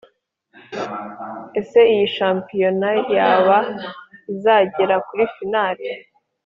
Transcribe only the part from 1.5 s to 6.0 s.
Ese iyi champiyona yabo izagera kuri finale?